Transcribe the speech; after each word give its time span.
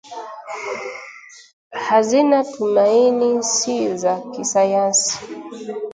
hazina 1.89 2.43
tumaini 2.43 3.43
si 3.43 3.97
za 3.97 4.19
kisayansi 4.35 5.17